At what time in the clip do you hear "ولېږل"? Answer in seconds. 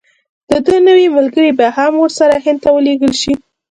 2.71-3.13